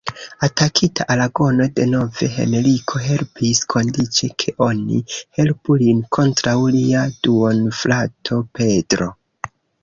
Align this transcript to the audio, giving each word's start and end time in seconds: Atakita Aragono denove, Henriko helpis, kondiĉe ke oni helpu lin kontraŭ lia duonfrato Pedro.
Atakita 0.45 1.05
Aragono 1.15 1.65
denove, 1.79 2.29
Henriko 2.37 3.01
helpis, 3.07 3.61
kondiĉe 3.73 4.29
ke 4.45 4.55
oni 4.69 4.97
helpu 5.41 5.77
lin 5.83 6.01
kontraŭ 6.19 6.57
lia 6.79 7.05
duonfrato 7.29 8.41
Pedro. 8.61 9.13